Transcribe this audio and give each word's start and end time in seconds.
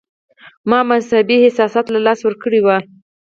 ما 0.69 0.79
مذهبي 0.91 1.35
احساسات 1.43 1.85
له 1.93 1.99
لاسه 2.05 2.23
ورکړي 2.25 2.59
وي. 2.65 2.77